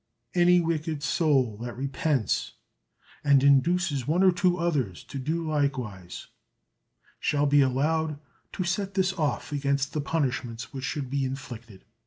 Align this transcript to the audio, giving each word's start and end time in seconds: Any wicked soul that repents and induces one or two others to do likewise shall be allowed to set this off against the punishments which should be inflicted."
Any 0.33 0.59
wicked 0.61 1.03
soul 1.03 1.57
that 1.57 1.77
repents 1.77 2.53
and 3.23 3.43
induces 3.43 4.07
one 4.07 4.23
or 4.23 4.31
two 4.31 4.57
others 4.57 5.03
to 5.03 5.19
do 5.19 5.47
likewise 5.47 6.25
shall 7.19 7.45
be 7.45 7.61
allowed 7.61 8.19
to 8.53 8.63
set 8.63 8.95
this 8.95 9.13
off 9.13 9.51
against 9.51 9.93
the 9.93 10.01
punishments 10.01 10.73
which 10.73 10.85
should 10.85 11.11
be 11.11 11.23
inflicted." 11.23 11.85